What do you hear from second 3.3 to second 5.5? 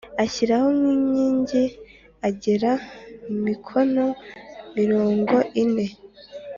mikono mirongo